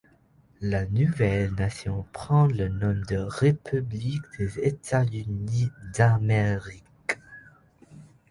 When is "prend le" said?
2.11-2.67